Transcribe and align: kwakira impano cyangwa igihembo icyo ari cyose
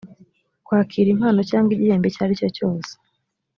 kwakira 0.65 1.07
impano 1.15 1.39
cyangwa 1.49 1.71
igihembo 1.73 2.05
icyo 2.09 2.21
ari 2.25 2.35
cyose 2.57 2.91